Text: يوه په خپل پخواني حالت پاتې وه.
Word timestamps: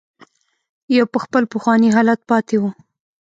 يوه 0.95 1.07
په 1.13 1.19
خپل 1.23 1.43
پخواني 1.51 1.89
حالت 1.95 2.19
پاتې 2.29 2.55
وه. 2.61 2.71